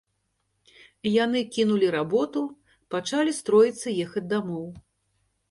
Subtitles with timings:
[1.23, 2.41] Яны кінулі работу,
[2.97, 4.67] пачалі строіцца ехаць дамоў.